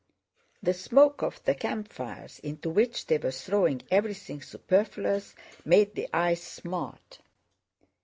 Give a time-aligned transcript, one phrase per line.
[0.63, 6.41] The smoke of the campfires, into which they were throwing everything superfluous, made the eyes
[6.41, 7.19] smart.